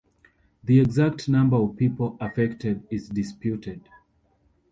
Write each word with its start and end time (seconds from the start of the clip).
The 0.63 0.79
exact 0.79 1.29
number 1.29 1.57
of 1.57 1.77
people 1.77 2.17
affected 2.19 2.87
is 2.89 3.07
disputed. 3.07 3.87